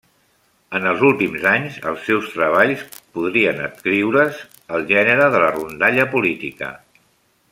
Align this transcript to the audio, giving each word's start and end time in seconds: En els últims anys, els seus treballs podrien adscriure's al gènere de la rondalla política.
En 0.77 0.85
els 0.91 1.01
últims 1.09 1.43
anys, 1.49 1.75
els 1.91 2.07
seus 2.07 2.31
treballs 2.37 2.81
podrien 3.17 3.61
adscriure's 3.67 4.41
al 4.77 4.89
gènere 4.93 5.31
de 5.37 5.45
la 5.47 5.53
rondalla 5.59 6.11
política. 6.17 6.75